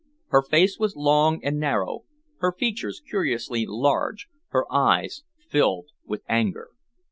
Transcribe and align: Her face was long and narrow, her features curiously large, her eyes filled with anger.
Her 0.29 0.41
face 0.41 0.79
was 0.79 0.95
long 0.95 1.43
and 1.43 1.59
narrow, 1.59 2.05
her 2.39 2.51
features 2.51 3.03
curiously 3.07 3.67
large, 3.67 4.29
her 4.47 4.65
eyes 4.73 5.21
filled 5.47 5.91
with 6.03 6.23
anger. 6.27 6.71